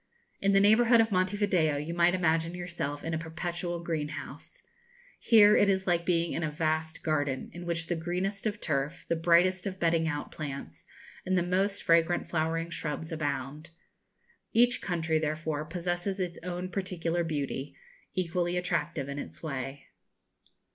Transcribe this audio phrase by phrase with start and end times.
[0.39, 4.63] In the neighbourhood of Monte Video you might imagine yourself in a perpetual greenhouse.
[5.19, 9.05] Here it is like being in a vast garden, in which the greenest of turf,
[9.09, 10.87] the brightest of bedding out plants,
[11.23, 13.69] and the most fragrant flowering shrubs abound.
[14.53, 17.75] Each country, therefore, possesses its own particular beauty,
[18.15, 19.85] equally attractive in its way.